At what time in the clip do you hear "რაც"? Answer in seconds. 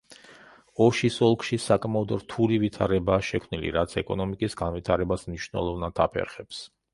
3.77-3.93